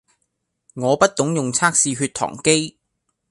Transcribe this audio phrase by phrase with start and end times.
[0.73, 2.79] 我不懂用測試血糖機